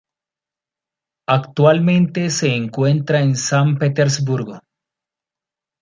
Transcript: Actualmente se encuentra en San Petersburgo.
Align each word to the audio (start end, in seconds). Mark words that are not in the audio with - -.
Actualmente 1.27 2.31
se 2.31 2.55
encuentra 2.55 3.21
en 3.21 3.35
San 3.35 3.77
Petersburgo. 3.77 4.59